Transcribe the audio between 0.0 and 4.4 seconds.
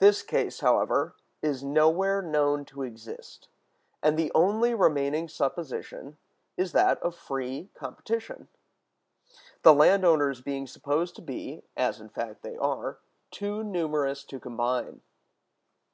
This case, however, is nowhere known to exist; and the